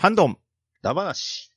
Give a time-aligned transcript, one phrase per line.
[0.00, 0.38] ハンドン。
[0.80, 1.52] ダバなし。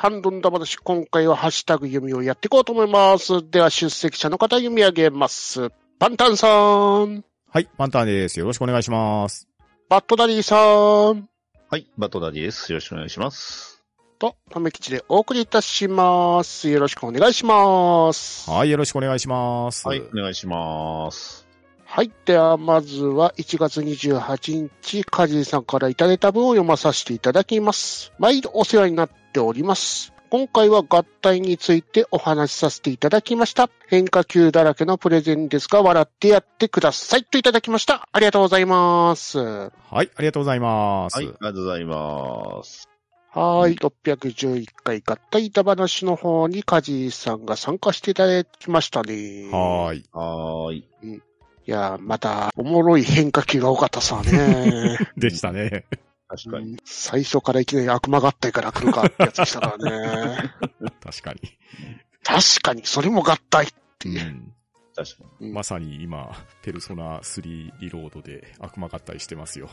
[0.00, 3.50] ハンドンダ話、今回はハッシュタグ読みをやっていこうと思います。
[3.50, 5.70] では、出席者の方読み上げます。
[5.98, 8.38] パンタンさん、はい、パンタンです。
[8.38, 9.48] よろしくお願いします。
[9.88, 11.28] バットダディさん、
[11.68, 12.70] はい、バトダディです。
[12.70, 13.82] よろしくお願いします。
[14.20, 16.68] と、ためきちでお送りいたします。
[16.68, 18.48] よろしくお願いします。
[18.48, 19.88] はい、よろしくお願いします。
[19.88, 21.48] はい、お願いします。
[21.90, 22.12] はい。
[22.24, 28.12] では、まずは1月28日、カジーさんからいただいた文を読まさせていただきます。
[28.18, 30.12] 毎度お世話になっております。
[30.30, 33.70] 今回は合体についてお話しさせていただきました。
[33.86, 37.24] 変化球だらけのプレゼンですが、笑ってやってください。
[37.24, 38.08] といただきました。
[38.12, 39.38] ありがとうございます。
[39.38, 41.16] ははい、ありがとうございます。
[41.16, 42.88] はい、ありがとうございます。
[43.32, 43.76] ーい。
[43.76, 49.48] 611回合体板話の方にカジーさんが参加していただきましたね。
[49.52, 50.04] はーい。
[50.12, 50.84] はーい。
[51.14, 54.98] いや、また、おもろい変化球が多かったさね。
[55.16, 55.84] でしたね。
[56.28, 56.72] 確かに。
[56.72, 60.54] うん最初からいきなり悪魔合体から来るかってやつでしたからね。
[61.02, 61.40] 確かに。
[62.22, 64.26] 確かに、それも合体っていう。
[64.26, 64.54] うん
[64.94, 65.52] 確かに。
[65.52, 66.30] まさに今、
[66.62, 67.42] ペルソナ3
[67.80, 69.70] リロードで悪魔合体してますよ。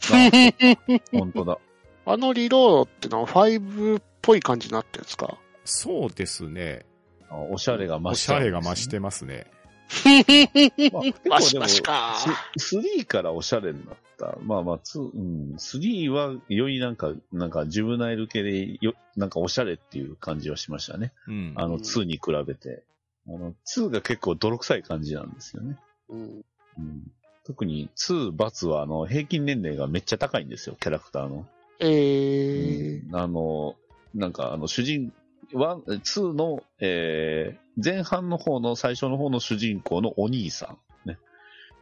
[1.12, 1.58] 本当だ。
[2.04, 5.38] あのリロードってのは5っぽい感じになってるんですか？
[5.64, 6.84] そうですね。
[7.30, 9.46] あおしゃれが増おしゃしたんですね、れが増してますね。
[11.28, 12.14] まあ、シ構でもマシか。
[12.58, 14.05] ス3からおしゃれになった。
[14.42, 21.12] まあまあ、2、うん、3はよりなんか、なんかジュブナイル系でよ、なんかおしゃれっていう感じはしましたね。
[21.28, 21.52] うん。
[21.56, 22.82] あの、うん2に比べて。
[23.28, 25.76] あの、2が結構泥臭い感じなんですよね。
[26.08, 26.44] うん
[26.78, 27.10] うん、
[27.44, 31.46] 特に2、バツはあの、平均年齢がめっちゃ高いんですよ、キャラクターの。
[31.80, 33.76] えー、うんあの、
[34.14, 35.12] なんかあの、主人、
[35.52, 41.18] 1、2の、えー前半の方の最初の方の主人公のお兄さん、ね。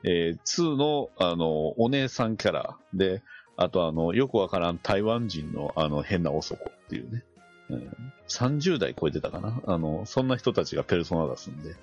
[0.05, 3.23] えー2の、あの、お姉さんキャラで、
[3.57, 7.25] あとあの、よくわからん台湾人のあの、変な男っていうね。
[7.71, 11.75] うん30代超えてたかなあの、そんな人たちがペルソナ出すんで。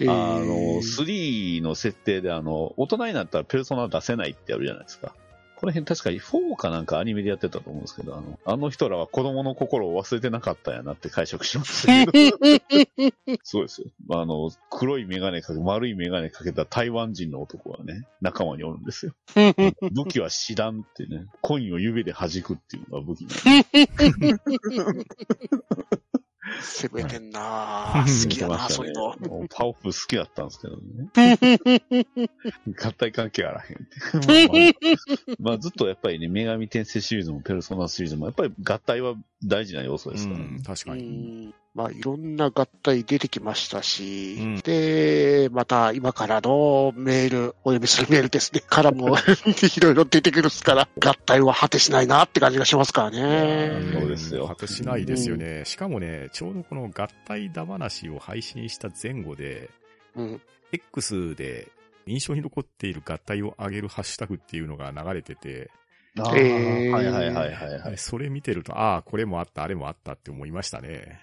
[0.00, 0.46] えー、あの、
[0.82, 5.14] 3の設定であの、大人になったらペルソナ出せないってやるじゃないですか。
[5.64, 12.12] この辺確かに4かなんかアニメでやってたと思うんですけど、あの、あの人らは子供の心を忘れてなかったんやなって解釈しますけど。
[13.42, 13.86] そうですよ。
[14.10, 19.14] あの、黒いメガネかけ、丸いメガネかけた台湾人の男はね、仲間におるんですよ。
[19.90, 24.36] 武器は師団ってね、コインを指で弾くっていうのが武器なんで
[26.60, 28.24] 攻めてんなぁ。
[28.24, 29.46] 好きやな そういうの。
[29.48, 32.18] パオフ好きだったんですけどね。
[32.76, 33.94] 合体関係あらへんって。
[34.26, 40.44] まあまあまあずっとやっぱりね、女神転生シリーズもペルソナシリーズも、やっぱり合体は大事な要素ですからね。
[40.50, 41.54] うん、確うかに。
[41.74, 53.72] んまあ、いろんな合体出てきましたし、うんで、また今からのメール、お読みするメールですね、 からも いろいろ出てくるっすから、合体は果てしないなって感じがしますからね。
[53.92, 55.64] そうですよ果てしないですよね。
[55.64, 59.70] しかもね、ちょうどこの合体だ話を配信した前後で、
[60.14, 60.40] うん。
[60.72, 61.68] X で
[62.06, 65.70] 印象に残っている合体を上げるハッシュタグっていうのが流れてて、
[66.18, 67.98] あーえーはいはいはいはいはい。
[67.98, 71.20] それ見てると、ああ、これもあった、あれもあったって思いましたね。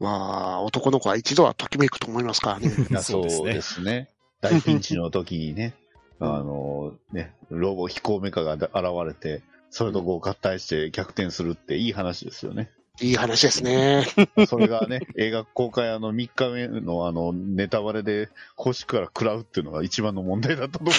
[0.00, 2.70] まあ、男の子は一度はときめくと思いますからね。
[3.00, 4.10] そうでですすね。
[4.40, 5.74] 大ピンチの時にね、
[6.20, 8.72] あの、ね、ロボ飛行メカが現
[9.06, 12.70] れて、それとこう合体して逆転するっていい話ですよね。
[13.00, 14.06] いい話ですね。
[14.46, 20.94] それがね、映画公開あの3日目のあのネタバレで公式から食らうっていうのが一番の問題だったと思う。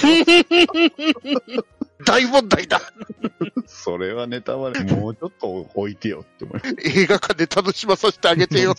[2.03, 2.81] 大問題だ。
[3.65, 6.75] それはネタバレもうちょっと置いてよって思います。
[6.83, 8.75] 映画館で楽しまさせてあげてよ。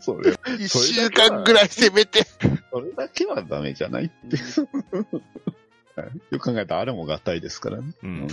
[0.00, 2.24] それ、一週間ぐらいせめて。
[2.70, 4.36] それだけはダメじゃないって。
[6.00, 7.94] は いよく考えたらあれも合体ですからね。
[8.02, 8.26] うん。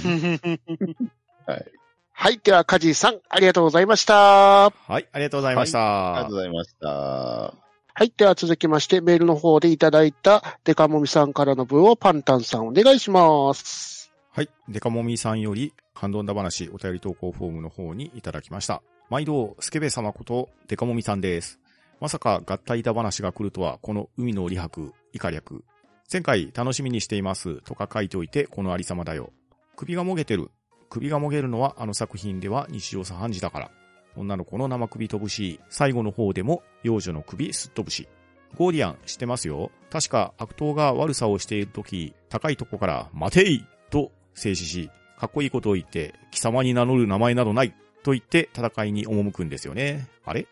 [1.46, 1.66] はい。
[2.14, 2.40] はい。
[2.44, 4.70] では、カジーさん、ありがとうございました。
[4.70, 6.16] はい、ありがとうございました。
[6.16, 7.71] ありがとうございました。
[8.02, 8.14] はい。
[8.18, 14.12] では続きまして、メールの方でいただいたデカモミさんからの文をパンタンさんお願いします。
[14.32, 14.50] はい。
[14.68, 18.82] デカモミさんより、ハンドンダ話お便り投稿フォームの方にいただきました。
[19.12, 21.60] 毎度、スケベ様こと、デカモミさんです。
[22.00, 25.64] まさか合体だ話が来るとは、この海の利白、以下略。
[26.12, 29.32] 前回楽しみにしていますとか書いておいて、このありさまだよ。
[29.76, 30.50] 首がもげてる。
[30.90, 33.72] 首がもげるのはあの作品では日常茶飯事だから。
[34.16, 38.08] 女の子の生首飛ぶし、最後の方でも幼女の首すっ飛ぶし。
[38.58, 39.72] ゴーディアンしてますよ？
[39.90, 47.74] 確か悪党が悪さをしているとき、高いとこから待ていと静止し、かっこいいことを言って、貴様に名乗る名前などない
[48.04, 50.08] と言って戦いに赴くんですよね。
[50.26, 50.48] あれ？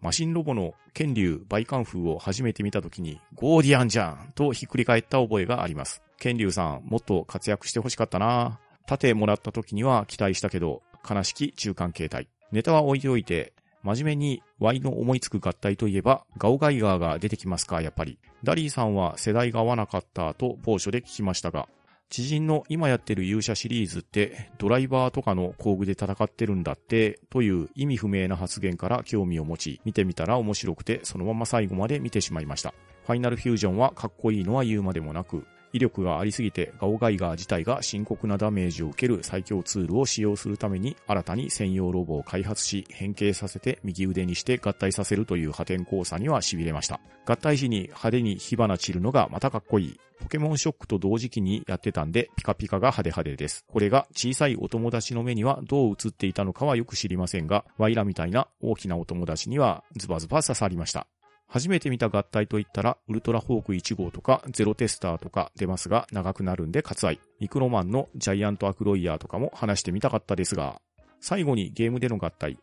[0.00, 6.02] マシンロボの剣竜バイカンフーを初めて見たときに、ゴーディアンじゃんとひっくり返った覚えがあります。
[6.18, 12.28] 剣竜さん、もっと活躍してほしかったな盾もらった時には期待したけど、悲しき中間形態。
[12.52, 13.52] ネタは置いておいて、
[13.82, 18.18] 真面目に Y の思いつく合体といえば、ガオガイガーが出てきますか、やっぱり。
[18.44, 21.68] ダリーさんは世代が合わなかったと某所で聞きましたが、
[22.10, 32.74] 知人の今やってる勇者シリーズってドライバーとかの工具で戦ってるんだってという意味不明な発言から興味を持ち見てみたら面白くてそのまま最後まで見てしまいました。
[33.06, 47.00] ファイナルフュージョンはかっこいいのは言うまでもなく威力がありすぎてガオガイガー自体が深刻なダメージを受ける最強ツールを使用するために新たに専用ロボを開発し変形させて右腕にして合体させるという破天荒さには痺れました。
[47.26, 50.00] 合体時に派手に火花散るのがまたかっこいい。
[50.20, 53.64] ポケモンショックと同時期にやってたんで、ピカピカが派手派手です。
[53.66, 61.06] これが小さいお友達の目にはどう映っていたのかはよく知りませんが、ワイラみたいな大きなお友達にはズバズバ刺さりました。
[61.50, 67.20] 初めて見た合体といったら、ウルトラホーク1号とか、ゼロテスターとか出ますが、長くなるんで割愛。
[67.40, 70.80] ミクロマンのジャイアントアクロイヤーとかも話してみたかったですが、
[71.20, 72.56] 最後にゲームでの合体。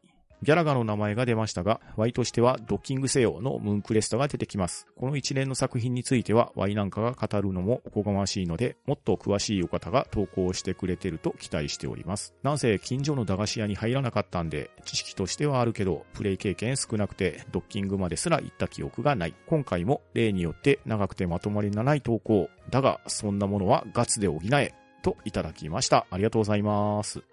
[0.43, 4.87] ギャラガの名前が出ましたが、Y としてはドッキングせよのムーンクレストが出てきます。
[4.95, 12.35] この一連の作品については Y なんかが語るのもおこがましいので、もっと詳しいお方が投稿してくれてると期待しております。
[12.43, 19.33] なんせ近所の駄菓子屋に入らなかったんで、知識としてはあるけど、プレイ経験少なくてドッキングまですら行った記憶がない。
[19.47, 22.49] 今回も例によって長くてまとまりのない投稿。
[22.69, 24.73] だが、そんなものはガツで補え。
[25.03, 26.05] といただきました。
[26.09, 27.23] ありがとうございます。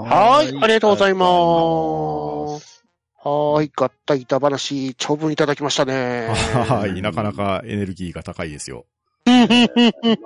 [0.00, 2.84] はい、ありがとうございます。
[3.24, 6.28] はい、合体板話、長文いただきましたね。
[6.28, 8.86] はい、なかなかエネルギーが高いですよ。
[9.24, 9.46] ま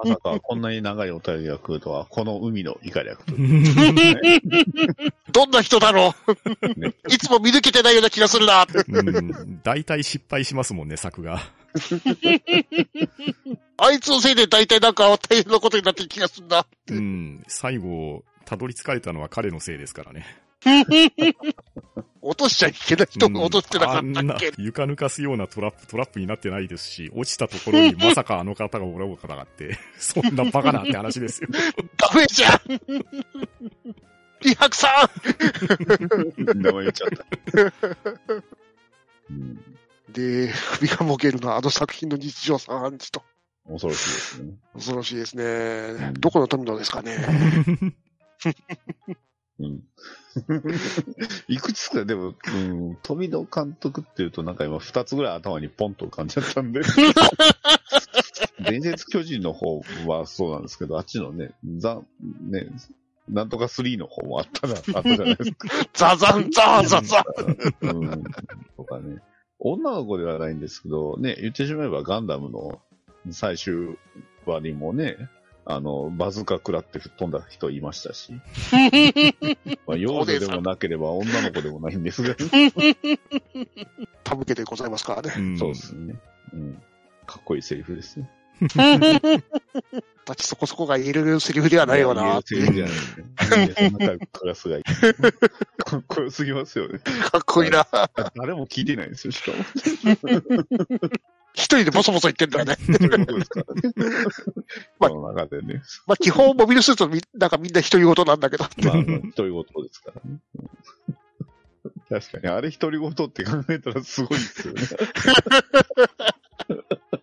[0.06, 3.34] さかこんなに長いお便りが来るとは、この海のイカ略と。
[5.32, 8.66] どんな人だろう、ね、いつも見抜けてないような気がするな。
[8.88, 11.42] うん、大体失敗しますもんね、作が。
[13.76, 16.66] あいつのせいで大体なんか大変なことになってる気がするんだ。
[16.88, 20.24] うん、最後、たどり着かれたのは彼のせいですからね。
[22.22, 31.48] 落としちゃいけない人が落としてなかったっけ、うん、あんな床抜かすようなトラップ、トラップになってないですし、落ちたところに まさかあの方がおらお方があって、そんなバカなって話ですよ。
[31.96, 32.60] ダメじゃん
[34.42, 35.08] リハクさ
[36.36, 37.24] ん名前言っちゃった。
[40.12, 43.22] で、首がもげるのはあの作品の日常茶飯事と。
[43.68, 44.54] 恐ろしいですね。
[44.74, 46.12] 恐ろしいですね。
[46.18, 47.16] どこの富野ですかね？
[49.58, 49.82] うん。
[51.48, 56.82] いくつか、でも、うん、富野監督っていうとなんか今二つぐらい頭にポンと浮かんじゃったんで。
[58.60, 62.68] 伝説巨人の方はそうなんですけど、あっちのね、ザ、ね、
[63.28, 65.68] なんとか3の方もあったら、あったじゃないですか。
[65.94, 67.24] ザザンザーザザ
[67.82, 68.24] ン、うん、
[68.76, 69.22] とかね。
[69.58, 72.80] 女の子ではないんですけど、ね、言ってしまえばガンダムの
[73.30, 73.96] 最終
[74.44, 75.16] 話にもね、
[75.68, 78.32] あの、バズーカ食らって吹っ飛んだ人いましたし。
[79.86, 82.36] まあ、幼女でもなければ女の子でもないんですが。
[84.22, 85.16] たぶけでございますか？
[85.16, 85.34] らね。
[85.36, 86.14] うん、 そうですね。
[86.52, 86.80] うん。
[87.26, 88.30] かっこいいセリフですね。
[90.24, 92.22] だってそこそこが言えるセリフではないよな。
[92.22, 94.84] 言えるセリフじゃないラスがいい。
[94.84, 97.00] かっこよすぎますよね。
[97.00, 97.86] かっこいいな。
[98.36, 99.64] 誰も聞いてないんですよ、しかも。
[101.56, 102.76] 一人でボソボソ言ってんだよね。
[102.76, 102.98] そう
[103.38, 103.64] ですか
[105.00, 105.82] まあ、の中でね。
[106.06, 108.64] まあ、基本モビルスーツみ、なんかみんな独り言なんだけど。
[108.64, 109.38] まあ、独り言で
[109.92, 110.38] すからね。
[112.10, 114.82] 確かに、あれ独り言って考えたらすごいですよね。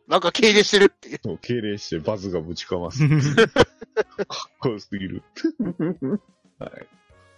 [0.07, 1.19] なんか敬礼してるっていう。
[1.23, 3.07] そう、敬礼してバズがぶちかます。
[3.07, 3.17] かっ
[4.59, 5.21] こよすぎる。
[6.59, 6.71] はい。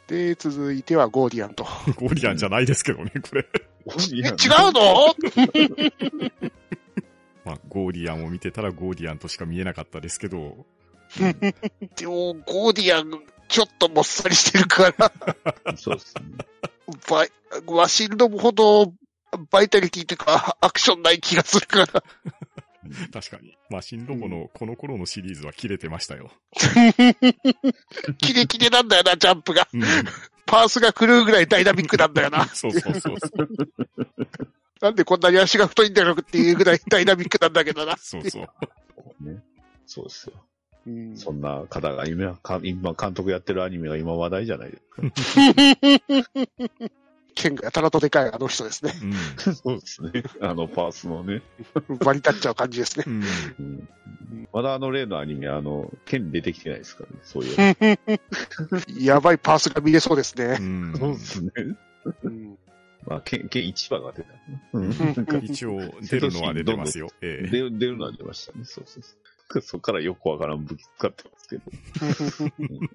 [0.08, 1.64] で、続いてはゴーディアンと。
[1.96, 3.46] ゴーディアンじゃないですけどね、これ。
[3.86, 4.24] 違う
[4.74, 5.14] の？
[7.46, 10.66] まあ、ゴーディアンを見てたらゴーディアンとしか見えなかったですけど。
[11.96, 15.12] でも、ゴーディアン、ちょっともっさりしてるから。
[15.78, 16.24] そうですね。
[17.10, 17.32] バイ、
[17.68, 18.94] ワシルドほど、
[19.52, 22.04] バイタリティっていうか、アクションない気がするから。
[23.14, 23.58] 確かに。
[23.70, 26.32] マシンロボのこの頃のシリーズは切れてましたよ。
[28.20, 29.68] キレキレなんだよな、ジャンプが。
[29.74, 29.82] うん、
[30.46, 32.48] パースが狂うぐらいダイナミックなんだよな。
[32.48, 33.50] そうそうそうそう。
[34.82, 37.96] なんでこんなに足が太いんだろうっていうぐらい ダイナミックなんだけどな。
[37.98, 38.44] そうそう。
[39.24, 39.42] ね。
[39.86, 40.34] そうですよ。
[40.88, 45.02] うんそんな方が今、か今監督やってるアニメが今話題じゃないですか。
[47.34, 48.94] 剣がやたらとでかいあの人ですね。
[49.02, 49.14] うん。
[49.54, 50.24] そうですね。
[50.42, 51.42] あのパースのね。
[52.04, 53.06] 割り立っちゃう感じですね。
[53.08, 53.24] うん。
[53.60, 53.90] うん
[54.54, 57.18] まだあの例のアニメ、あの、剣出てきてないですからね。
[57.24, 57.54] そうい
[59.00, 59.04] う。
[59.04, 60.64] やばいパースが見れそうですねう。
[60.64, 61.52] んそうですね。
[63.06, 64.30] うんまあ、剣、剣1話が出た。
[64.74, 65.44] うん。
[65.44, 67.10] 一応、出るのは出てますよ。
[67.22, 68.66] ええ出出るのは出ましたね。
[68.66, 69.62] そうそうそう。
[69.62, 71.64] そこからよくわからん武器使ってますけど。
[72.60, 72.90] うん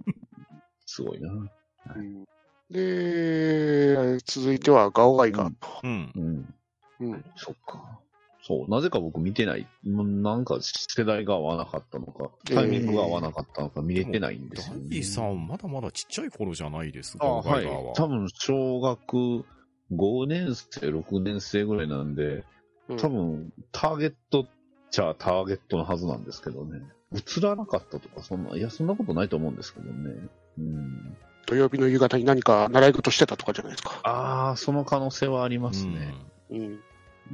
[0.86, 1.30] すごいな。
[1.30, 2.24] うん
[2.70, 5.68] で、続いてはガオガイガーと。
[5.82, 6.12] うん。
[6.14, 6.54] うん。
[7.00, 8.00] うんそっか。
[8.42, 8.70] そう。
[8.70, 9.66] なぜか僕見てない。
[9.84, 14.88] もうなんか世代が合わなかったのか、タイミングが合わなかったのか見れてないんですよ、ね。
[14.88, 17.94] ダイさん、まだまだちっちゃい頃じゃないですか、ガイガーは。。
[17.94, 19.44] 多分小学
[19.92, 22.44] 5年生、6年生ぐらいなんで、
[22.88, 24.46] うん多分ターゲットっ
[24.90, 26.80] ちゃターゲットのはずなんですけどね。
[27.14, 30.28] 映らなかったとか、そんな、いや、そんなことないと思うんですけどね。
[30.58, 31.16] うん。
[31.46, 34.00] 土曜日の夕方に何か習い事してたとかじゃないですか。
[34.02, 36.14] ああ、その可能性はありますうんね。
[36.50, 36.64] うん、う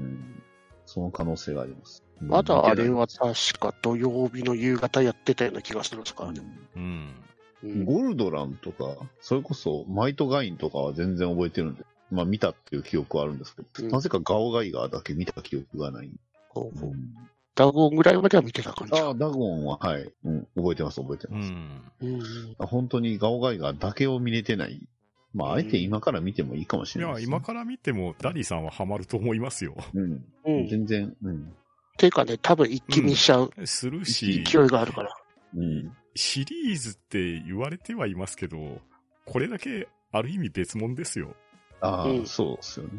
[0.01, 0.43] ん。
[0.85, 2.03] その可能性があります。
[2.21, 6.41] まだあれは、は確か土曜日の夕方やってたような気がするんですからね。
[6.77, 6.83] うん。
[6.83, 16.11] うんゴルドランとか、それこそマイトガインとかは全然覚えてるんで、まあ見たっていう記憶はあるんですけど、うんなぜかガオガイガーだけ見た記憶がない。
[16.49, 16.79] ほう
[17.55, 19.01] ダゴンぐらいまでは見てた感じ。
[19.01, 21.51] ああ、ダゴンは、はい、うん、覚えてます、覚えてうます。
[21.51, 21.83] ん。
[22.03, 22.23] うん
[22.59, 24.87] 本当にガオガイガーだけを見れてない。
[25.33, 29.75] まあ、あえて今から見てもいいかもしれないです、今から見ても、ダディさんはハマると思いますよ。
[29.95, 30.25] うん。
[30.45, 30.69] うん。
[30.69, 31.55] 全然、うん。
[31.97, 35.15] ていうかね、多分一気見しちゃうするし、勢いがあるから。
[35.55, 35.93] うん。
[36.15, 38.81] シリーズって言われてはいますけど、
[39.25, 41.35] これだけある意味別物ですよ。
[41.81, 42.91] ああ、うんそうですよね。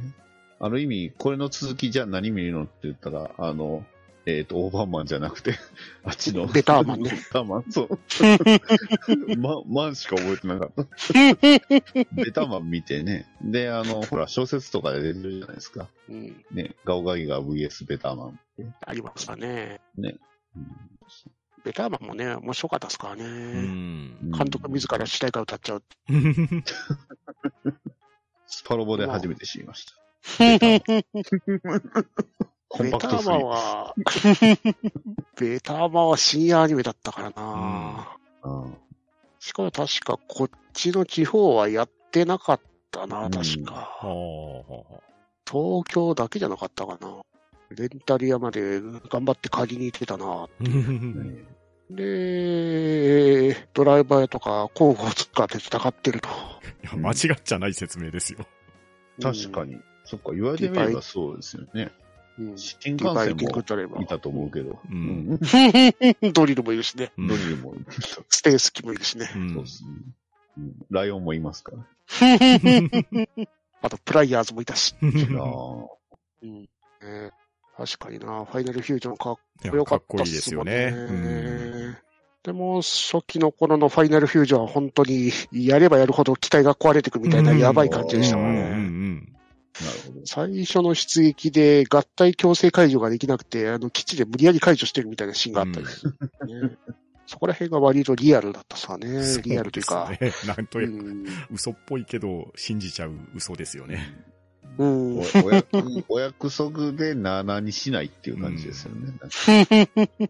[0.60, 3.86] ある意味、これの続きじゃあ何見るのって言ったら、あの、
[4.26, 5.54] えっ、と、オーバーマンじゃなくて、
[6.04, 6.48] あっちの。
[6.48, 7.98] ベターマンねベターマン、そう。
[9.38, 10.84] ま、マンしか覚えてなかった。
[12.14, 13.26] ベターマン見てね。
[13.42, 15.88] で、あの、ほら、小説とかで出てるじゃないですか。
[16.10, 18.66] うん、ね、ガオガイガー VS ベターマンって。
[18.86, 19.80] ありましたね。
[19.98, 20.20] うん
[21.64, 23.26] ベターマンもね、面白かったですからね。
[23.26, 24.32] うん。
[24.32, 25.84] 監督自ら主題歌歌っちゃう。
[28.48, 29.94] スパロボで初めて知りました。
[30.40, 30.82] ベ
[32.70, 33.46] コンパクトすぎる。
[33.46, 33.96] は、
[35.40, 38.78] ベターマンは深夜アニメだったからな、うん
[39.40, 42.62] しかも確かこっちの地方はやってなかっ
[42.92, 44.00] たな、確はか。
[44.02, 44.08] あ
[45.50, 47.22] 東京だけじゃなかったかな。
[47.70, 50.48] レンタル屋まで頑張って借りに行ってたな。
[50.60, 51.57] ね
[51.90, 56.30] で、ドライバーとか交互を使って戦ってると。
[56.84, 58.46] いや間違っちゃない説明ですよ。
[59.22, 59.80] 確かに。
[60.04, 61.92] そっか、言われてみればそうですよね。
[62.56, 63.36] 新幹線
[63.90, 64.80] もいたと思うけど。
[64.90, 65.40] ううん。
[66.34, 67.12] ドリルもいるしね。
[67.18, 67.76] うんドリルも、
[68.30, 69.32] ステース機もいるしね。
[69.36, 69.90] うんそうですね。
[70.58, 71.88] うんライオンもいますから。
[73.82, 74.96] あと、プライヤーズもいたし。
[75.02, 75.08] ああ。
[76.44, 76.62] うん
[77.02, 77.32] ね
[77.78, 79.36] 確かにな、ファイナルフュージョンかっ
[79.70, 80.92] こよかっかっこいいですたっすもんよね。
[80.92, 80.98] ね。
[80.98, 81.14] う
[81.92, 81.98] ん
[82.44, 89.38] でも、初期の頃のファイナルフュージョンは本当に、やればやるほど機体が壊れていくみたいなやばい感じでしたからうんうんうね。
[90.24, 96.12] 最初の出撃で合体強制解除ができなくて、あの、基地で無理やり解除してるみたいなシーンがあったりする、
[96.70, 96.78] ね
[97.28, 99.22] そこら辺が割とリアルだったさね。
[99.44, 100.10] リアルというか。
[100.48, 101.26] なんとういうか、ん。
[101.52, 104.16] 嘘っぽいけど、信じちゃう嘘ですよね。
[104.78, 105.18] うん。
[105.18, 105.68] おお約
[106.10, 109.14] お約束でなあなあにしないっていう感じですよね。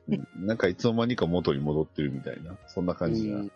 [0.08, 0.48] うん。
[0.48, 3.38] なんかいつの間にか元に戻ってるみたいな、そんな感じが。
[3.38, 3.52] うん。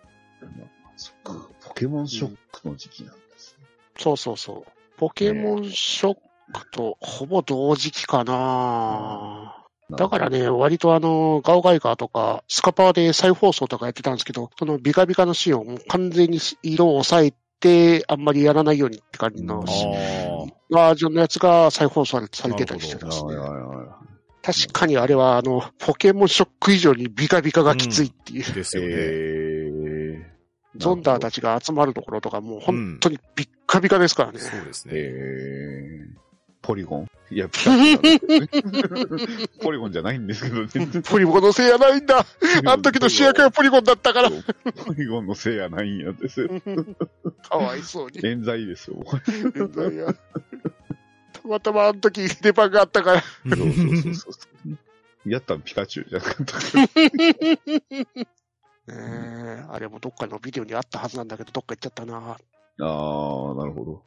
[0.98, 3.66] そっか、ポケモンショックの時期なんですね。
[3.98, 4.72] そうそうそう。
[4.98, 6.18] ポケモンショッ
[6.54, 19.66] クとほぼ同時期かな、だからね、割とあの、ガオガイガーとか、スカパーで再放送とかやってたんですけど、そのビカビカのシーンをもう完全に色を抑えて、あんまりやらないようにって感じの
[20.72, 23.36] バージョンのやつが再放送されてたりしてますね
[24.42, 28.54] 確かにあれはあの、ポケモンショック以上にビカビカがきついっていう、あ。
[28.54, 28.82] ですい。
[28.82, 28.96] よね。
[28.96, 30.32] え
[30.78, 34.40] ゾンダーたちが集まるところとかもう本当にビッカビカですからね。
[34.40, 34.98] そうですー、ね。
[34.98, 36.31] えー、
[36.62, 37.08] ポリゴン？
[37.32, 41.02] いや、ピカチュウね ポリゴンじゃないんですけどね。
[41.02, 42.26] ポリゴンのせいやないんだあ
[42.76, 44.30] の時の主役はポリゴンだったから。
[44.30, 46.50] ポリゴンのせいやないんやですよ。
[47.50, 48.20] かわいそうに。
[48.24, 48.98] 冤罪ですよ。
[49.00, 53.22] 現在やたまたまあの時出番があったから。
[53.22, 54.30] そうそうそうそ
[55.26, 55.30] う。
[55.30, 56.58] やったんピカチュウじゃなかった
[58.88, 62.14] え、あれもどっかのビデオにあったはずなんだけど、どっか行っちゃったな。
[62.78, 62.88] ら。
[62.88, 64.04] ああ、なるほど。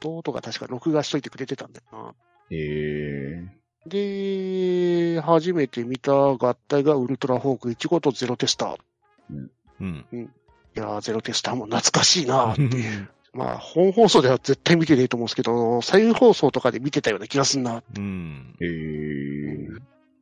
[0.00, 2.14] 弟が確か録画しといてくれてたんだよな。
[2.50, 3.44] え
[3.86, 9.48] で、初めて見た合体がウルトラホーク15とゼロテスター。
[9.80, 10.06] うん。
[10.12, 13.10] いやー、ゼロテスターも懐かしいなーっていう。
[13.34, 17.82] まあ、本放送では絶対見てねえと思うんですけど、再放送とかで見てたような気がすんな。
[17.96, 18.56] うん。
[18.60, 19.68] へえ。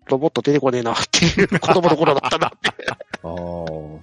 [0.06, 2.70] ロボット出てこねえなっていう子供の頃だったなって。
[3.22, 4.02] ああ、そう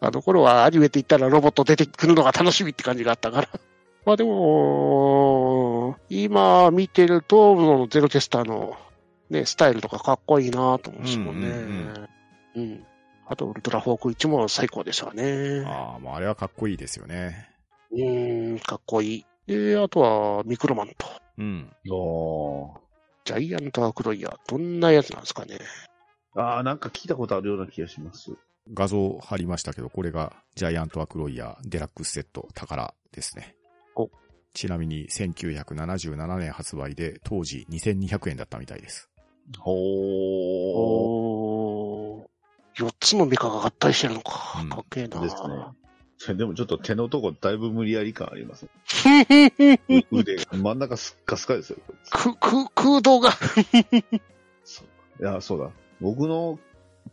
[0.00, 3.48] あの頃はアニメって言ったらロボット出てくるのが楽しみって感じがあったから。
[4.08, 8.74] まあでも、今見てると、ゼロテスターの
[9.28, 11.48] ね、スタイルとかかっこいいなと思うんですもんね。
[12.54, 12.86] ううんん、
[13.26, 15.62] あと、ウルトラフォーク1も最高ですわね。
[15.66, 17.50] ああ、もうあれはかっこいいですよね。
[17.90, 19.26] うーん、かっこいい。
[19.46, 21.68] で、あとは、ミクロマンと、うん。
[21.70, 22.80] あ
[23.26, 24.36] ジャイアントアクロイヤー。
[24.48, 25.58] どんなやつなんですかね。
[26.34, 26.40] あ。
[26.40, 28.32] ああ、なんか聞いたことあるような気がします。
[28.72, 33.57] 画像貼りましたけど、これがジャイアントアクロイヤーデラックスセット宝ですねお。
[34.58, 39.08] ちなみに1977年発売で当時2200円だったみたいです。
[39.56, 39.76] ほー。
[42.16, 42.84] おー。
[42.84, 44.58] 4つのメカが合体してるのか。
[44.60, 45.20] うんかっけえな。
[45.20, 45.36] です
[46.32, 46.34] ね。
[46.34, 48.66] でもちょっと手のとこだいぶ無理やり感あります。
[48.66, 48.68] う
[50.10, 51.76] 腕、真ん中スッカスカですよ。
[52.10, 53.30] く、く、空洞が。
[54.64, 55.70] そういや、そうだ。
[56.00, 56.58] 僕の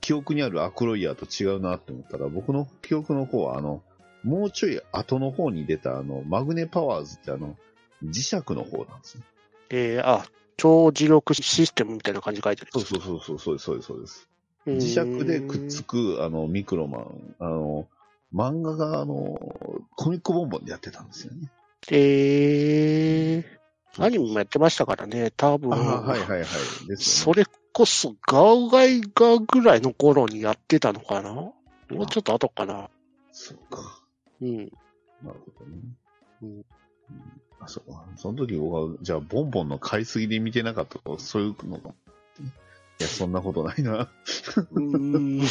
[0.02, 3.84] 記憶にあるアクロイヤーと違うなって思ったら、僕の記憶の方は、あの、
[4.26, 7.56] もうちょい後の方に出た、あの、マグネパワーズってあの、
[8.04, 9.24] 磁石の方なんですね。
[9.70, 10.26] えー、あ、
[10.58, 12.72] 超磁力システムみたいな感じで書いてある。
[12.72, 14.28] そうそうそうそう、そうです、そうです、
[14.68, 14.78] 磁
[15.20, 17.88] 石でくっつく、あの、ミクロマン、あの、
[18.34, 19.40] 漫画が、あの、
[19.96, 21.52] コミックボンボンでやってたんですよね。
[21.92, 25.72] えー、アニメもやってましたからね、多分。
[25.72, 26.40] ああ、はいはいはい。
[26.40, 26.48] ね。
[26.98, 31.32] それこそ、ガウガイガぐらいの頃にやってたのかな？
[31.32, 31.54] も
[31.92, 32.90] うちょっと後かな。
[33.32, 34.02] そうか。
[34.42, 34.58] うん。
[34.58, 35.78] なるほどね。
[36.42, 36.50] うん。
[36.50, 36.66] うん
[37.60, 37.92] あ、そう。
[37.92, 38.06] か。
[38.18, 41.90] その時僕は、じゃあ、ボンボンの買いすぎで見てなかったとか、そういうのか。
[43.00, 44.10] いや、そんなことないな。
[44.72, 45.42] うーん。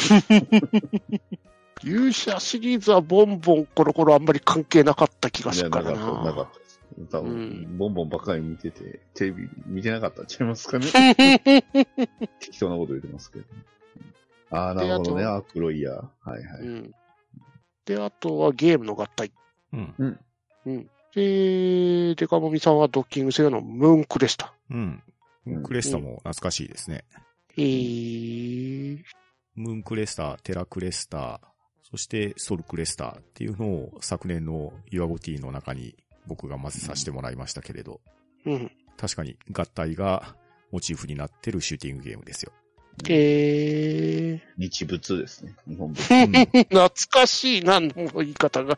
[1.83, 4.23] 勇者シリーズはボンボンコロコロあん。
[4.23, 6.43] まり関係なかった気がいや、するからなかった、なかな。
[6.43, 6.79] ったです。
[7.11, 7.77] 多分、うん。
[7.77, 10.25] ボンボンばっかり見てて、テレビ見てなかったん。
[10.27, 10.85] ちゃいますかね。
[12.39, 13.45] 適当なこと言ってますけど。
[14.51, 15.21] ああ、なるほどね。
[15.21, 15.95] でアクロイヤー。
[16.23, 16.61] はいはい。
[16.61, 16.95] うん。
[17.85, 19.31] で、あとはゲームの合体。
[19.73, 20.19] うん。
[20.65, 20.89] うん。
[21.13, 24.53] で、デカモミさんはドッキング製のムーンクレスタ。
[24.69, 25.03] うん。
[25.45, 27.05] ムーンクレスタも懐かしいですね。
[27.57, 29.03] えー、
[29.55, 31.39] ムーンクレスタ、テラクレスタ、
[31.83, 35.95] そしてソルクレスタっていうのを昨年のユアゴティの中に
[36.27, 38.01] 僕が混ぜさせてもらいましたけれど、
[38.45, 38.71] うん。
[38.97, 40.35] 確かに合体が
[40.71, 42.51] モチーフになってるシューティングゲームですよ。
[43.07, 45.55] えー、日物ですね。
[45.67, 46.23] 日本物。
[46.23, 46.31] うん
[46.65, 48.77] 懐かしいな、もう言い方が。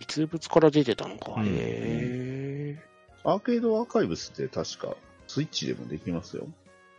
[0.00, 1.34] 実物から出てたのか。
[1.36, 2.82] うんへ
[3.24, 6.48] アーケードアーカイブスって確か、スイッチでもできますよ。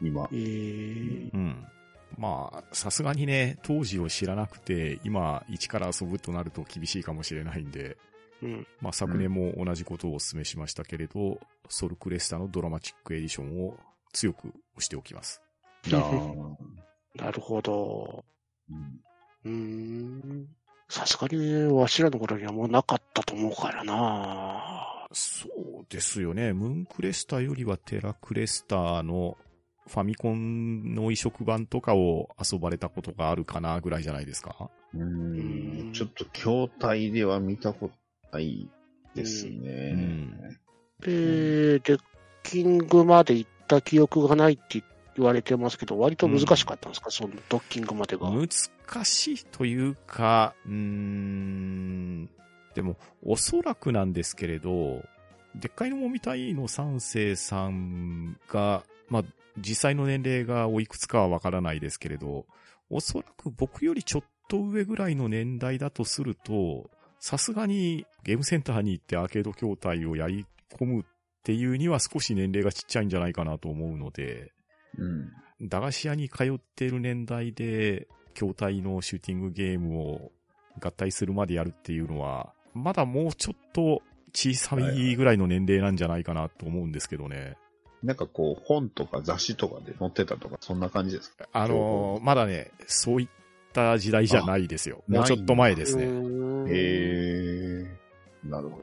[0.01, 0.27] 今ー。。
[0.31, 1.33] えー。
[1.33, 1.65] うん。
[2.17, 7.97] まあ、さすがにね、当時を知らなくて、今、一から遊ぶとなると厳しいかもしれないんで、
[8.43, 8.67] うん。
[8.81, 13.77] まあ昨年も同じことをお勧めしましたけれど、ソルクレスタのドラマチックエディションを
[14.13, 15.41] 強く押しておきます。
[15.89, 18.23] なるほど。
[19.43, 20.47] うん。
[20.89, 26.53] さすがにね、わしらの頃にはもうなかったと思うからなそうですよね。
[26.53, 29.37] ムーンクレスタよりはテラクレスタの
[29.87, 34.69] ファミコンの移植版とかを遊ばれたことがあるかなぐらいじゃないですか？
[34.93, 35.93] ううんん。
[35.93, 37.93] ちょっと筐体では見たこと
[38.31, 38.69] ない
[39.15, 39.91] ですね。
[39.95, 40.57] うん
[41.01, 41.99] で、デッ
[42.43, 44.81] キングまで行った記憶がないって言
[45.21, 48.29] 言われてますけど、割と難しかったんですか、そのドッキングまでが。
[48.29, 48.47] 難
[49.05, 52.29] しいというか、うーん、
[52.73, 55.03] でも、おそらくなんですけれど、
[55.55, 59.23] でっかいのもみたいの三世さんが、まあ、
[59.57, 62.45] 実際の年齢がおいくつかはわからないですけれど、
[62.89, 71.05] おそらく僕よりちょっと上ぐらいの年代だとすると、さすがにゲームセンターに行ってアーケード筐体をやり込むっ
[71.43, 74.51] ていうには少し年齢がちっちゃいんじゃないかなと思うので、
[74.97, 75.31] うん。
[75.61, 80.31] 駄菓子屋に通っている年代で、筐体のシューティングゲームを
[80.79, 84.01] 合体するまでやるっていうのは、まだもうちょっと
[84.33, 87.57] 小さいぐらいの年齢なんじゃないかなと思うんですけどね。
[88.01, 91.47] なんかこう、本とか雑誌とかで載ってたとか、そんな感じですか？
[91.53, 93.27] あのーまだね、そういっ
[93.73, 95.03] た時代じゃないですよ。
[95.09, 96.05] あもうちょっと前ですね。
[96.05, 98.47] へえ。
[98.47, 98.81] なるほ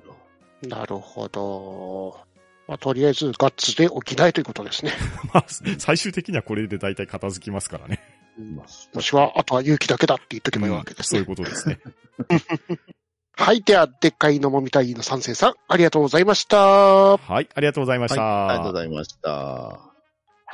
[0.63, 0.69] ど。
[0.69, 2.17] なるほど。
[2.69, 4.93] まあ、とりあえずガッツで起きないということですね。
[5.33, 5.45] まあ、
[5.79, 8.01] 最終的にはこれで大体片付きますからね。
[8.39, 11.17] まあ私は、あとは勇気だけだって言っとけばいいわけですね。
[11.17, 11.81] そういうことですね。
[13.33, 13.63] はい。
[13.63, 17.17] では、でっかいのもみたいの三世さん、ありがとうございました。
[17.17, 18.21] はい、ありがとうございました。
[18.21, 19.31] はい、ありがとうございました。
[19.31, 19.81] は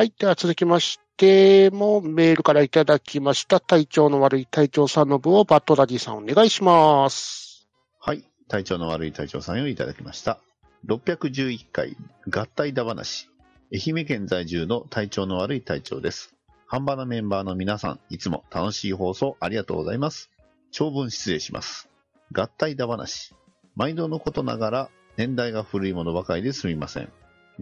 [0.00, 0.12] い。
[0.16, 3.59] では続きまして、もうメールからいただきました。
[3.59, 7.66] 体調の悪い隊長さんの分をバットダディさんお願いします。
[7.98, 8.24] はい。
[8.48, 10.38] 体調の悪い隊長さんをいただきました。
[10.87, 11.97] 611回
[12.31, 13.31] 合体だ話。
[13.73, 16.35] 愛媛県在住の体調の悪い隊長です。
[16.66, 20.31] 半端なメンバーの皆さん、いつも楽しい放送ありがとうございます。
[20.73, 21.88] 長文失礼します。
[22.33, 23.35] 合体だ話。
[23.77, 27.11] 毎度のことながら年代が古いものばかりですみません。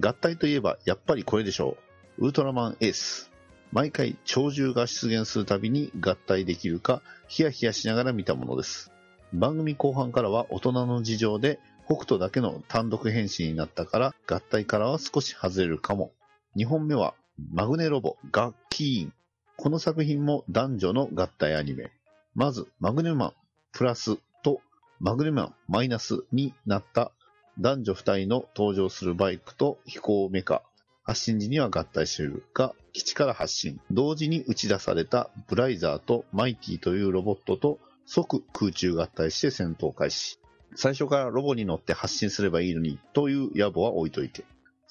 [0.01, 1.77] 合体といえばやっぱりこれでしょ
[2.19, 2.25] う。
[2.25, 3.31] ウルトラマンエース。
[3.71, 8.91] 毎回鳥獣が出現するたびに合体できるかヒヤヒヤしながら見たものです。
[9.33, 11.61] 番組後半からは大人の事情で
[11.95, 16.13] 北斗だけの単独変身になったから合体からは少し外れるかも。
[16.57, 17.15] 2本目は
[17.53, 19.13] マグネロボガッキーン。
[19.57, 21.91] この作品も男女の合体アニメ。
[22.35, 23.33] まずマグネマン
[23.73, 24.61] プラスと
[25.01, 27.13] マグネマンマイナスになった
[27.59, 30.63] 男女2人の登場するバイクと飛行メカ。
[31.05, 33.81] 発進時には合体しているが、基地から発進。
[33.91, 40.39] 同時に打ち出されたブライザーとマイティというロボットと即空中合体して戦闘開始。
[40.75, 44.45] 最初からロボに乗って発進すればいいのにという野暮は置いといて。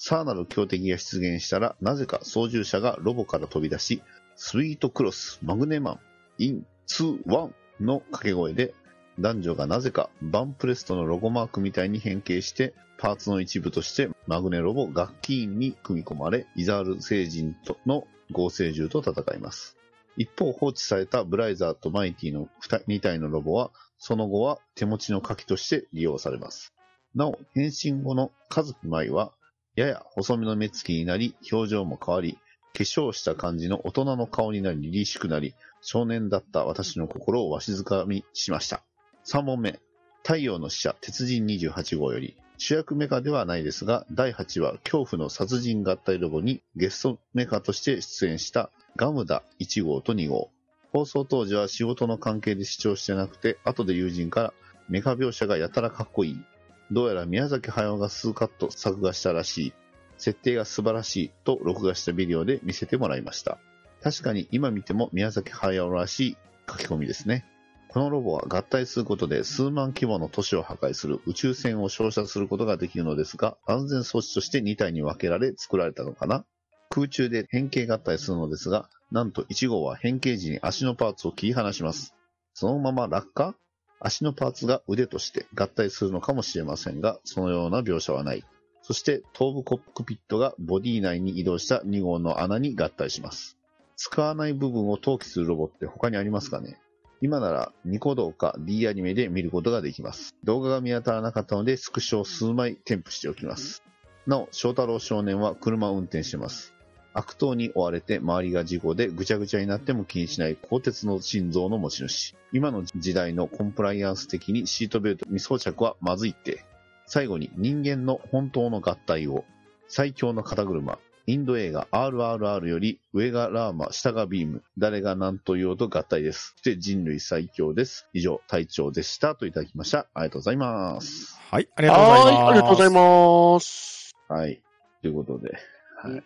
[0.03, 4.01] さらなる強敵が出現したら、なぜか操縦者がロボから飛び出し、
[4.35, 5.99] スイートクロス、マグネマン、
[6.39, 8.73] in、two、one の掛け声で、
[9.19, 19.77] 男女がなぜかバンプレストのロゴマークみたいに変形して、パーツの一部としてマグネロボガ・キーンに組み込まれ、イザール星人との合成獣と戦います。
[20.17, 22.49] 一方放置されたブライザーとマイティの
[22.87, 23.71] 2体のロボは、
[24.03, 26.73] その後は手持ちの火器として利用されます。
[27.13, 29.31] なお、変身後のカズキマイは、
[29.75, 32.39] やや細身の目つきになり、表情も変わり、
[32.73, 38.81] 化粧した感じの大人の顔になり、凛しくなり、少年だった私の心をわしづかみしました。
[39.27, 39.79] 3問目、
[40.23, 50.49] 太陽の使者鉄人28号より、主役メカではないですが、第8話、恐怖の殺人合体ロボにゲストメカとして出演したガムダ1号と2号。
[50.91, 54.53] 放送当時は仕事の関係で視聴してなくて、後で友人から
[54.89, 56.43] メカ描写がやたらかっこいい。
[56.91, 59.73] どうやら宮崎駿が数カット作画したらしい。
[60.17, 63.57] 設定が素晴らしいと録画したビデオで見せてもらいました。
[64.03, 66.37] 確かに今見ても宮崎駿らしい
[66.69, 67.45] 書き込みですね。
[67.87, 76.45] このロボは合体することで数万規模の都市を破壊する宇宙船を照射することができるのですが、安全装置として2体に分けられ作られたのかな
[76.91, 82.13] 空中で変形合体するのですが、なんと1号は変形時に足のパーツを切り離します。
[82.53, 83.55] そのまま落下？
[84.01, 88.43] 足のパーツが腕として合体するのかもしれませんが、そのような描写はない。
[88.81, 93.57] そして頭部コックピットがボディ内に移動した2号の穴に合体します。
[93.95, 96.77] 使わない部分を投棄するロボって他にありますかね？
[97.21, 100.35] 今ならニコ動か D アニメで見ることができます。
[100.43, 103.83] 動画が見当たらなかったのでスクショを数枚添付しておきます。
[104.25, 106.73] なお、翔太郎少年は車を運転してます。
[107.13, 112.35] 悪党に追われて周りが事故でぐちゃぐちゃになっても気にしない鋼鉄の心臓の持ち主。
[112.53, 116.63] 今の時代のコンプライアンス的にシートベルト未装着はまずいって。
[117.05, 119.43] 最後に人間の本当の合体を。
[119.87, 120.99] 最強の肩車。
[121.27, 124.63] インド映画 RRR より上がラーマ、下がビーム。
[124.77, 126.53] 誰が何と言おうと合体です。
[126.57, 128.07] そして人類最強です。
[128.13, 129.35] 以上、隊長でした。
[129.35, 130.07] といただきました。
[130.13, 131.39] ありがとうございます。
[131.49, 132.33] はい、ありがとうございます。
[132.33, 134.15] はい、ありがとうございます。
[134.29, 134.61] はい。
[135.01, 135.57] ということで。
[135.97, 136.23] はいうん。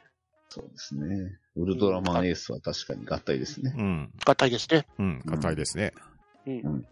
[0.55, 1.37] そうですね。
[1.57, 3.75] ウルトラマンエースは確かに合体ですね。
[3.77, 4.09] うん。
[4.25, 4.87] 合体ですね。
[4.97, 5.21] うん。
[5.25, 5.93] 硬いですね。
[6.47, 6.85] うん。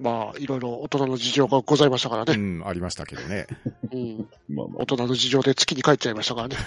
[0.00, 2.34] まあ、いろいろ大人の事情がございましたからうね。
[2.34, 3.46] ん、ありましたけどね。
[3.92, 4.26] うん。
[4.48, 6.56] まあまあ大人の事情で月に帰っちゃいましたからね。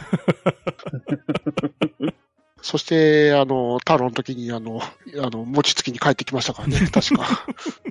[2.62, 7.48] そして、あの、太郎の時に、あの、あの、餅つきに帰ってきましたからね、確か。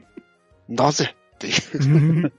[0.68, 2.32] なぜっていう。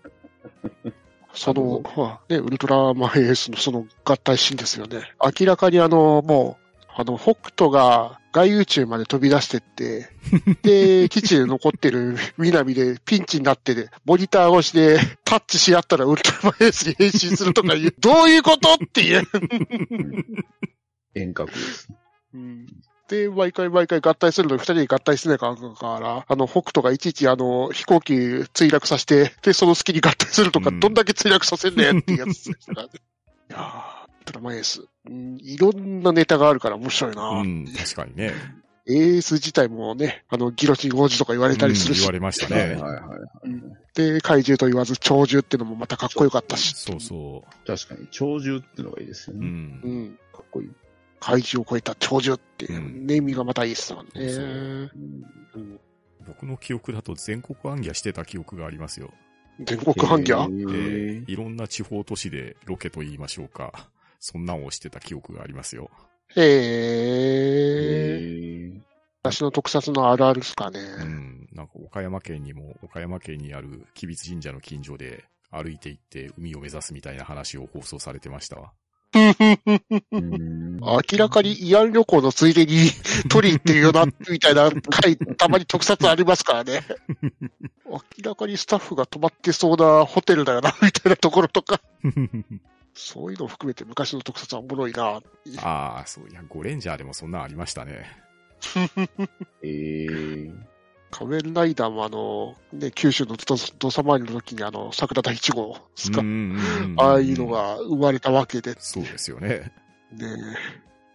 [1.34, 5.12] その、まあね、ウルトラマンエースのその合体シーンですよね。
[5.40, 10.10] 明らかにあの、もう、あの、北斗が外宇宙まで飛び出してって、
[10.62, 19.24] で、基地で残ってる南でピンチになってで、モニター越しでタッチし合ったらウルトラマンエースに変身するとかいう、 どういうことっていう。
[21.16, 21.90] 遠隔です。
[23.14, 32.94] うんで、毎回毎回合体するのに二人で合体しないから、あの、北斗がいちいちあの、飛行機墜落させて、で、その隙に合体するとか、うんどんだけ墜落させんねんっていうやつでしたからね。
[33.50, 34.88] いやー、ウルトラマンエース。
[35.06, 38.34] うんいろんなネタがあるから面白いな、うん、確かにね。
[38.86, 42.62] エース自体もね、あの、ギロチン王子とか言われたりするしうん言わ、れましたね。
[42.62, 43.02] はいはいはい。
[43.94, 49.40] で、怪獣と言わず鳥獣ってのもまたかっこよかったし、そうそ確かに、鳥獣っていうのがいいですよう。
[49.40, 49.42] う。
[49.42, 49.48] ね。
[49.48, 50.20] うんん。
[50.34, 50.70] かっこいい。
[51.24, 54.12] 怪獣を超えた鳥獣っていう、うんネーミングがまたいいっすもんね。
[54.16, 54.92] そうそううん
[55.56, 55.80] うん
[56.26, 59.12] 僕の記憶だと全国暗記してた記憶がありますよ。
[59.60, 63.90] 全国反ギャへえーーいろんな地方都市でロケと言いましょうか。
[64.20, 65.90] そんなんをしてた記憶がありますよ。
[66.36, 66.42] へ
[68.16, 68.20] え。
[68.20, 68.82] ー
[69.22, 70.80] 私の特撮のあるあるですかね。
[70.80, 71.50] うん。
[71.54, 78.74] なんか岡山県にも、岡山県にある吉備津神社の近所で歩いて行って海を目指すみたいな話を放送されてましたわ。
[79.14, 82.90] うん明らかに慰安旅行のついでに
[83.30, 86.84] 取り行ってるよな、みたいな回、たまに特撮ありますからね。
[87.86, 91.80] 明らかにスタッフが泊まってそうなホテルだよな、みたいなところとか。
[92.96, 95.22] そういうのを含めて昔の特撮はおもろいな。
[95.62, 98.06] ああ、そういや、ゴレンジャーでもそんなんありましたね。
[99.64, 100.73] えー
[101.14, 103.58] 仮面ライダーもあの、ね、九州のど土
[103.92, 107.48] 佐回りの時にあの、桜田一号ですか、うんうんうんああいうの。
[107.48, 109.72] が生まれたわけで、そうですよね。
[110.12, 110.28] ね。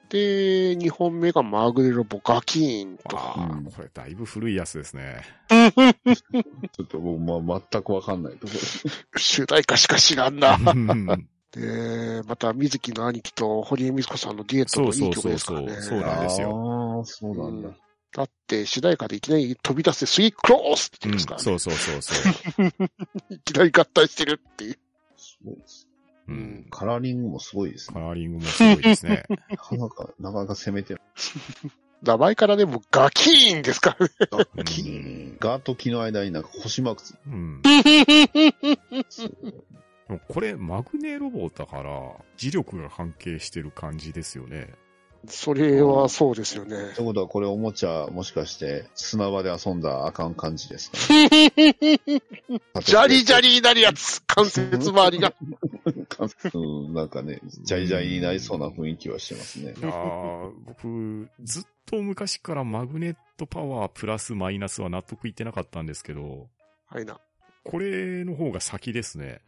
[0.09, 3.35] で、2本目がマグレロボガキーンとか。
[3.37, 5.23] ああうん、これだいぶ古いやつですね。
[5.51, 8.53] ちょっともう、まあ、全くわかんないとこ
[9.17, 10.57] 主題歌しか知らんな。
[10.57, 15.69] うんで、また、水木の兄貴と堀江美子さんのデュエットのいい曲ですからね。
[15.69, 17.71] そうそうそうそうなんですよああ、そうなんだ。
[18.13, 21.45] だって、主題歌でいきなり飛び出してスイークロースって言うんですからね。
[21.45, 22.15] そうそうそうそ
[22.63, 22.67] う。
[23.35, 24.79] いきなり合体してるっていう。
[25.17, 25.89] すごいです。
[26.29, 26.67] うん。
[26.71, 27.95] カラーリングもすごいですね。
[27.95, 29.25] カラーリングもすごいですね。
[29.29, 31.01] なかなか、なかなか攻めてる。
[32.03, 34.13] 名前からでもガキーンですからね。
[34.57, 37.63] うんキーンガーと木の間になんか星マークつうん。
[40.29, 41.91] これ、マグネロボだから、
[42.39, 44.75] 磁力が関係してる感じですよね。
[45.27, 46.95] それはそうですよねっ。
[46.95, 50.97] てことは、これおもちゃ、もしかして、砂場で遊んだらあかん感じですか？
[52.81, 55.35] ジャリジャリリになるやつ、関節周りが。
[56.55, 59.75] うん、なんかね、ジャリジャリになりそうな雰囲気はしてますね。
[59.77, 66.49] いやー僕、ずっと昔からマグネットパワープラスマイナスは納得いってなかったんですけど、
[66.87, 67.19] はいな。
[67.65, 69.41] これの方が先ですね。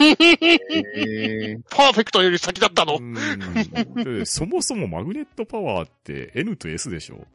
[0.00, 2.98] えー、パーフェクトより先だったの
[4.24, 7.26] そもそもマグネットパワーって N と S でしょ？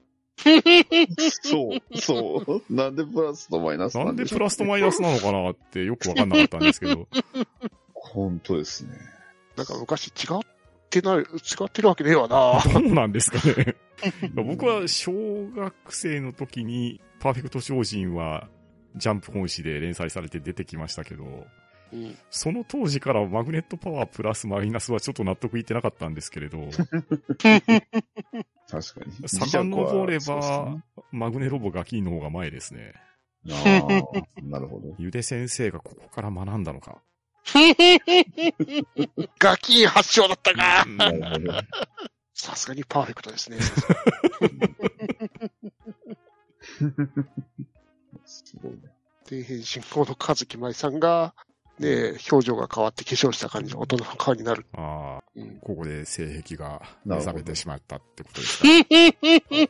[1.44, 2.74] そう、そう。
[2.74, 7.08] なんでプラスとマイナスななんんでプラスとマイナスなのかなってよくわかんなかったんですけど。
[7.94, 8.92] 本当ですね。
[9.56, 10.40] なんか昔違っ
[10.90, 11.24] てない、違
[11.66, 12.62] ってるわけねえわな。
[12.72, 13.76] どうなんですかね
[14.36, 15.12] 僕は小
[15.56, 18.48] 学生の時にパーフェクト超人は
[18.96, 21.48] ジャンプ本誌で連載されて出てきましたけど、
[21.94, 26.60] うんその当時からマグネットパワープラスマイナスはちょっと納得いってなかったんですけれど、
[27.40, 27.80] 確か
[29.06, 29.28] に。
[29.28, 30.36] 遡れば
[30.72, 32.94] ね、マグネロボガキンの方が前ですね。
[33.50, 34.96] ああ、なるほど。
[34.98, 37.02] ゆで先生がここから学んだのか。
[39.40, 40.86] ガキン発祥だったか。
[42.34, 43.58] さすがにパーフェクトですね。
[48.26, 48.80] すごいね。
[49.28, 51.34] 底辺進行の和樹舞さんが、
[51.80, 54.66] ね、表情が変わって化粧した感じの大人の顔になる。
[54.74, 58.68] ああ、うんここで性癖が目覚めてしまったってことですか？
[58.68, 58.78] な
[59.62, 59.70] る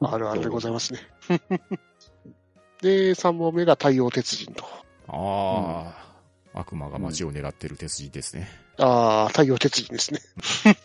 [0.00, 0.12] ほど。
[0.14, 1.00] あるあるでございますね。
[2.80, 4.64] で、3本目が太陽鉄人と。
[5.08, 5.92] あ
[6.54, 8.48] あ、悪魔が街を狙ってる鉄人ですね。
[8.78, 10.20] ああ、太陽鉄人ですね。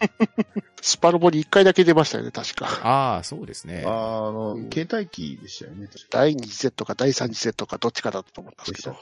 [0.81, 2.65] スパロボに1回だけ出ましたよね、確か。
[2.83, 3.83] ああ、そうですね。
[3.85, 5.87] あーあの、うん携帯機でしたよね。
[6.09, 8.97] 第2次セットか第3次セットかどっちかだったと思いますけど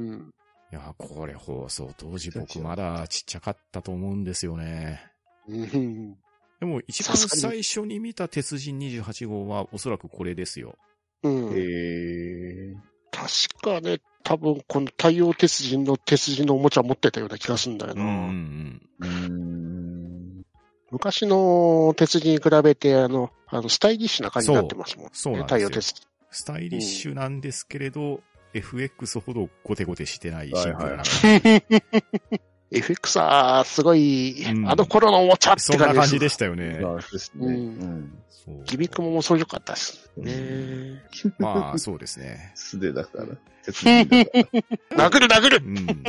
[0.00, 0.34] うん。
[0.72, 5.00] いや、これ放送当時僕まだちっちゃかったと思うんですよね。
[5.48, 6.16] うん。
[6.60, 10.76] でも一番最初に見た鉄人28号はおそらくこれですよ。
[11.22, 11.50] うん。
[11.54, 12.74] え
[13.10, 18.02] 確かね、多分この太陽鉄人の鉄人のおもちゃ持ってたような気がするんだよな。
[18.02, 20.42] うんうんー、うーん。
[20.90, 25.10] 昔の鉄人に比べて、あの、あの、スタイリッシュな感じになってますもんね。
[25.14, 26.06] そうなんですよ太陽鉄人。
[26.30, 28.20] スタイリッシュなんですけれど、
[28.54, 32.50] FX ほどゴテゴテしてないシンプルな感じ。
[32.72, 36.78] FX は、 すごい、うんあの頃のおもちゃってそんな感じでししたよね。
[37.12, 37.46] ですね。
[37.46, 38.22] ううん
[38.64, 41.02] ギミックも面白かったですね。
[41.38, 42.52] まあ、そうですね。
[42.56, 43.26] 素手だから。
[43.26, 45.08] から。
[45.08, 46.04] 殴る殴るうん。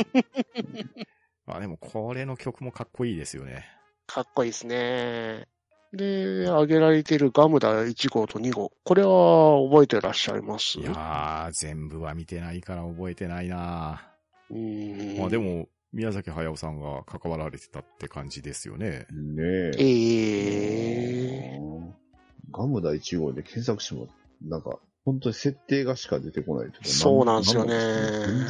[1.46, 3.64] まあでも、これの曲もかっこいいですよね。
[4.06, 5.46] かっこいいですね。
[5.92, 8.72] で、挙げられているガムダ1号と2号。
[8.84, 10.78] これは覚えてらっしゃいます？
[10.80, 14.02] いやー、全部は見てないから覚えてないな
[14.50, 15.18] うーん。
[15.18, 19.06] まあでも、宮崎駿さんが関わられてたって感じですよね。
[19.10, 21.56] ねええ。
[21.56, 21.60] え
[22.50, 24.08] ガムダ1号で検索しても、
[24.42, 27.74] なんか、本当に設定がしか出てこないというかそうなんですよね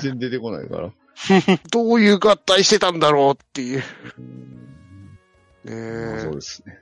[0.03, 0.93] 全然出てこないから。
[1.73, 3.83] どういう合体してたんだろうっていう。
[4.19, 5.19] うん
[5.65, 5.73] ま
[6.13, 6.79] あねそうですね。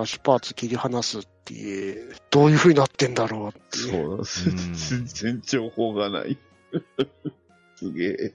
[0.00, 3.92] 足パーツ切り離すっていう、どういう風になってんだろうっていう。
[3.92, 6.38] そうなんですうん全然情報がない。
[7.76, 8.34] すげえ。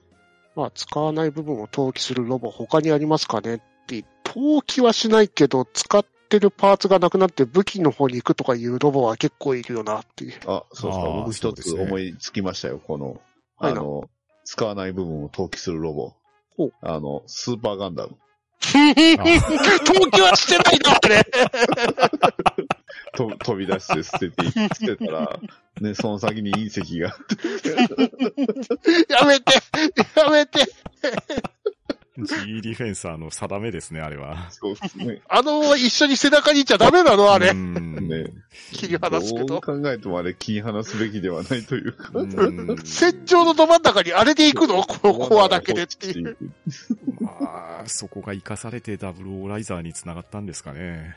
[0.55, 10.33] まあ、使わない部分を投棄するロボ他にありますかねって投棄はしないけど、使ってるパーツがなくなって武器の方に行くとかいうロボは結構いるよなっていう。
[10.45, 11.01] あ、そうそう。
[11.01, 12.79] あー僕一つ思いつきましたよ。
[12.79, 13.21] この、
[13.57, 14.09] はいなあの、
[14.43, 16.13] 使わない部分を投棄するロボ
[16.55, 16.73] ほう。
[16.81, 18.17] あの、スーパーガンダム。
[18.59, 21.23] 投棄はしてないな、あれ。
[23.15, 25.39] と飛び出して捨てて、捨てたら、
[25.81, 27.15] ね、その先に隕石が。
[29.09, 29.53] やめて
[30.15, 30.59] やめて
[32.25, 34.49] G ディフェンサーの定めですね、あれは。
[34.51, 35.21] そうですね。
[35.27, 37.53] あの、一緒に背中にいちゃダメなのあれう。
[37.53, 38.31] んね
[38.71, 39.45] 切り離すけど。
[39.45, 42.11] どう考えてもあれ切り離すべきではないというか。
[42.13, 44.83] うん戦場のど真ん中にあれで行くの？
[44.83, 46.37] このコアだけでっていう。
[47.19, 51.15] まあ、そこが生かされてダブルオーライザーにつながったんですかね。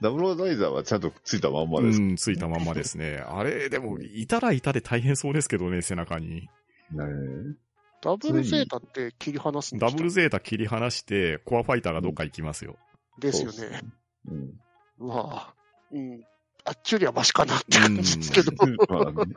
[0.00, 2.00] ダブルオーライザーはちゃんとついたまんまうです。
[2.00, 3.24] ん、ついたまんまですね。
[3.26, 6.48] あれ、でも、いたらいたで大変そうですけどね、背中に。
[6.92, 7.56] ね
[8.02, 12.76] ダブルゼータって切り離すんダブルゼータ切り離して、コアファイターがどっか行きますよ。
[13.18, 13.82] ですよね
[14.26, 14.60] そうん。
[14.98, 15.14] ま
[15.52, 15.54] あ、
[15.92, 16.24] うん。
[16.64, 18.52] あっちよりはマシかなって感じですけど。
[18.88, 19.34] まあね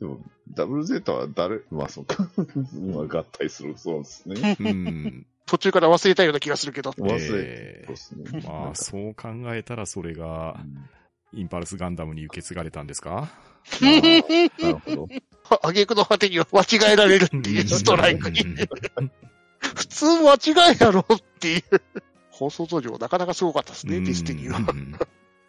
[0.00, 0.20] でも、
[0.54, 2.30] ダブルゼータは誰、まあそうか。
[2.94, 4.56] まあ合体するそうですね。
[4.58, 5.26] うん。
[5.44, 6.90] 途中から忘れたような気がするけど。
[6.92, 8.24] 忘れえそうですね。
[8.40, 10.56] ーまあ、そう考えたらそれが、
[11.32, 13.28] インパルスガンダムに受け継がれたんですか？
[13.82, 15.08] うんなるほど。
[15.62, 18.40] あげくの果てには間違えられるっていうストライクに。
[19.60, 21.62] 普通間違いやろっていう。
[22.30, 24.58] 放送当時なかなかすごかったですね、ディスティニーは。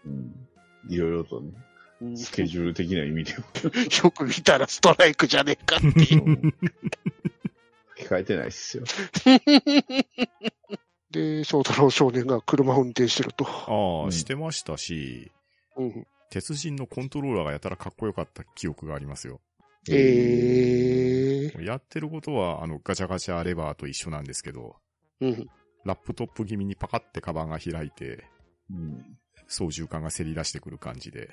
[0.05, 0.49] うん。
[0.89, 1.51] いろいろとね、
[2.01, 3.43] うんスケジュール的な意味でも
[4.03, 6.53] よく見たらストライクじゃねえかっていう。
[7.97, 8.85] 控えてないっすよ。
[11.11, 13.45] で、翔太郎少年が車を運転してると。
[13.45, 15.31] ああ、うんしてましたし、
[15.75, 19.41] うん、鉄人のコントローラーがやたらかっこよかった記憶がありますよ。
[19.91, 24.75] えー、やってることは、あの、ガチャガチャレバーと一緒なんですけど、
[25.21, 25.49] うん。
[25.85, 28.25] ラップトップ気味にパカってカバンが開いて、
[28.69, 29.17] うん
[29.51, 31.31] 操縦桿がせり出してくる感じで、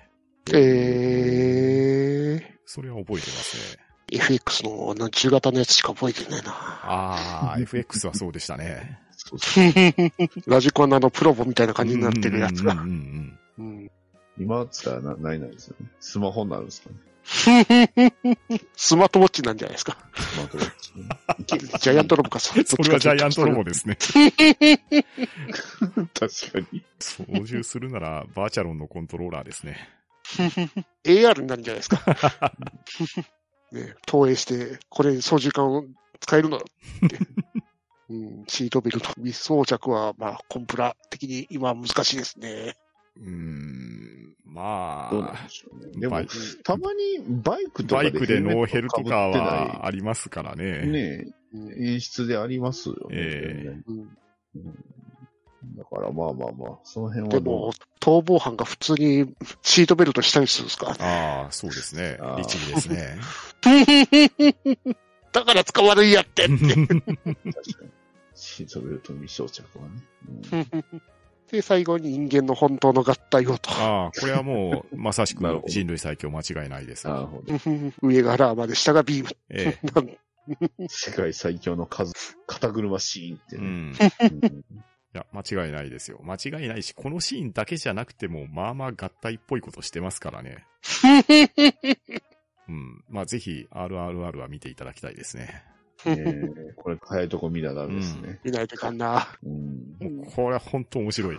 [0.55, 3.85] えー、それは覚えてますね。
[4.11, 6.51] FX のなん中型のやつしか覚えてないな。
[6.51, 9.01] ああ、FX はそうでしたね。
[9.11, 9.65] そうそう
[10.47, 12.73] ラジコンのあのプロボみたいな感じになってるやつが。
[12.73, 12.87] うんうん
[13.59, 13.91] うんうん
[14.39, 15.91] 今っつったらなないないですよね。
[15.99, 16.97] スマホになるんですかね。
[18.77, 19.99] スマートウォッチなんじゃないですか？
[20.15, 20.71] スマートウォッ
[21.45, 22.65] チねジャイアントロボか、それは
[22.99, 23.97] ジャイアントロボですね。
[26.15, 26.83] 確かに。
[26.99, 29.77] 操縦するなら、バーチャロンのコントローラーですね。
[31.05, 32.03] AR になるんじゃないですか？
[33.73, 35.85] ね、投影して、これ操縦桿を
[36.21, 37.19] 使えるのって。
[38.09, 42.77] うん、シートベルト、未装着は、まあ、コンプラ的に今は難しいですね。
[43.19, 45.93] うーん、まどうなんあで、しょうね。
[46.01, 46.21] でも
[46.65, 50.87] たまにバイクとかでバイクでノーヘルとかはありますからね。
[50.87, 51.27] ね
[51.79, 53.01] 演出でありますよね。
[53.13, 54.75] ええ全然うんうん
[55.77, 57.55] だからまあまあまあ、その辺ではどう？
[57.67, 60.97] も、逃亡犯が普通にシートベルトしたりするんですか？
[61.01, 62.37] ああ、そうですねあ。
[62.37, 63.19] ー律儀ですね。
[65.33, 66.55] だから捕まるんやってって。
[68.35, 69.91] シートベルト未装着はね。
[70.73, 71.01] うん
[71.51, 73.71] で、最後に人間の本当の合体をと。
[73.71, 77.07] ああ、これはもう、まさしく人類最強間違いないです。
[77.07, 77.55] なるほど。
[78.03, 79.31] 上がラーマで下がビーム。
[79.51, 79.79] え
[80.89, 82.15] 世界最強の数、
[82.47, 83.59] 肩車シーンってえ。
[83.59, 83.69] うね。
[83.69, 83.93] ん。
[83.93, 84.85] いうん
[85.17, 86.21] や、間違いないですよ。
[86.23, 90.65] 間違いないし、このシーンだけじゃなくても、まあまあ合体っぽいことしてますからね。
[92.69, 93.05] うん。
[93.09, 95.65] まあぜひ、RRR は見ていただきたいですね。
[96.05, 98.39] えーこれ、早いとこ見なダメですね。
[98.45, 99.29] 見ないといかんな。
[99.43, 101.37] うんこれは本当面白い。
[101.37, 101.39] い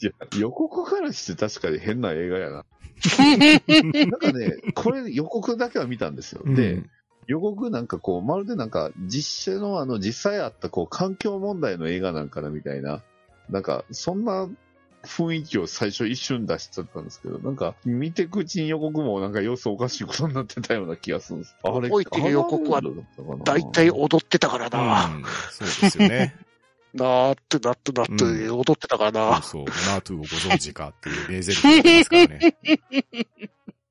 [0.00, 2.64] や、予告からして確かに変な映画やな。
[3.66, 6.42] なんかね、これ予告だけは見たんですよ。
[6.44, 6.90] で、うん
[7.28, 13.02] 予告なんかこう、まるでなんか実写のあの実際あったこう環境問題の映画なんかなみたいな、
[13.50, 14.48] なんかそんな
[15.06, 21.56] 雰囲気を最初一瞬出しちゃったんですけど、なんか見てくうちに予告もなんか様子おかしいことになってたような気がするんです。
[21.62, 23.44] あ れ覚えてる予告はだったかな？
[23.44, 25.06] 大体踊ってたからな。
[25.06, 26.36] うん、そうですよね。
[26.94, 29.42] なーってなってなってうん踊ってたからな。
[29.42, 32.56] そうそう、ナートゥをご存知かっていう名ゼリフがありますからね。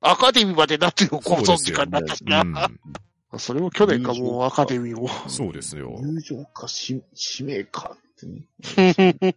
[0.00, 2.42] アカデミーまでなってよ、ご存知かになったしな。
[2.42, 5.08] うん、それも去年かもうアカデミーも。
[5.28, 5.98] そうですよ。
[6.00, 9.34] 友情かし使命かってね。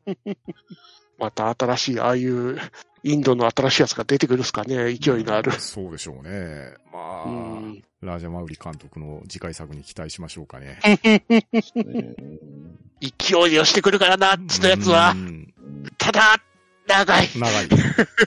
[1.19, 2.57] また新しい、ああいう
[3.03, 5.51] インドの新しいやつが出てくるんですかね、勢いのある。
[5.53, 6.73] そうでしょうね。
[6.91, 10.79] まあ、うんラージャマウリ監督の次回作に期待しましょうかね。
[11.03, 11.21] ね
[13.01, 15.15] 勢いをしてくるからな、っつったやつはう。
[15.15, 15.53] ん
[15.97, 16.41] ただ、
[16.87, 17.29] 長い。
[17.35, 17.69] 長い。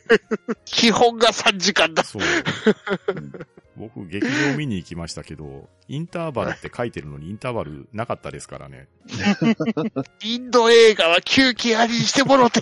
[0.66, 2.04] 基本が3時間だ。
[2.04, 2.22] そう。
[3.76, 8.88] 僕、劇場見に行きましたけど、インターバルって書いてるのにインターバルなかったですからね。
[10.22, 12.60] インド映画は休憩ありにしてもろて。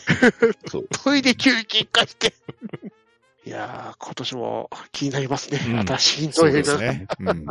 [1.02, 2.34] トイレ休憩化して。
[3.44, 5.60] いやー、今年も気になりますね。
[5.66, 6.58] うん新しいインドそう映画。
[6.58, 7.06] ですね。
[7.18, 7.44] うんうん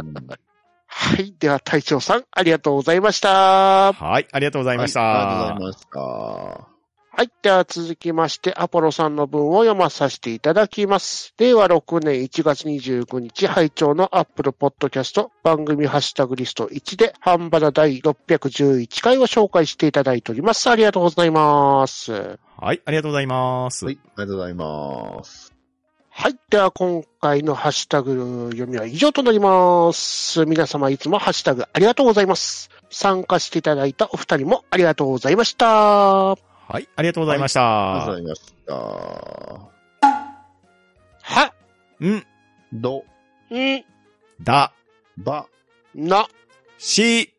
[0.91, 1.35] はい。
[1.39, 3.93] では、隊長さん、ありがとうございました。
[3.93, 5.01] はい、ありがとうございました。
[5.01, 5.87] はいありがとうございまし
[6.65, 6.68] た。
[7.19, 7.31] はい。
[7.41, 11.33] では続きまして、アポロさんの文を読まさせていただきます。
[11.37, 20.69] 令和6年1月29日、拝聴のアップルポッドキャスト番組ハッシュタグリスト1で、ハンバダ第611回を紹介していただいております。
[20.69, 22.13] ありがとうございます。
[22.13, 23.83] はい、ありがとうございます。
[23.83, 25.53] はい、ありがとうございます。
[26.09, 26.37] はい。
[26.49, 30.45] では、今回のハッシュタグ読みは以上となります。
[30.45, 32.69] 皆様いつもハッシュタグありがとうございます。
[32.89, 36.48] 参加していただいたお二人もありがとうございました。
[36.71, 37.93] はい、ありがとうございました。
[37.93, 38.73] ありがとうございました。
[41.23, 41.53] は、
[41.99, 42.23] ん、
[42.71, 43.03] ど、
[43.49, 43.83] ん、
[44.39, 44.71] だ、
[45.17, 45.47] ば、
[45.95, 46.27] な、
[46.77, 47.33] し、